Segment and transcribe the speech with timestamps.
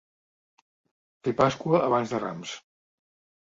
[1.27, 2.57] Fer Pasqua abans de Rams.